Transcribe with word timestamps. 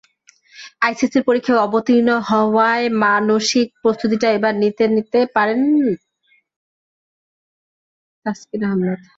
আইসিসির 0.81 1.23
পরীক্ষায় 1.27 1.63
অবতীর্ণ 1.65 2.09
হওয়ার 2.29 2.79
মানসিক 3.03 3.67
প্রস্তুতিটা 3.81 4.27
এবার 4.37 4.53
নিয়ে 4.55 4.85
নিতে 4.95 5.19
পারেন 5.35 5.59
তাসকিন 8.25 8.61
আহমেদ। 8.67 9.01